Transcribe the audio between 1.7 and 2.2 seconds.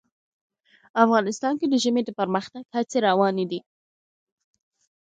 ژمی د